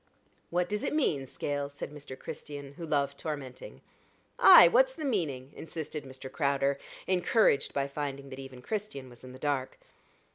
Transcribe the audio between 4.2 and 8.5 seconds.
"Ay, what's the meaning?" insisted Mr. Crowder, encouraged by finding that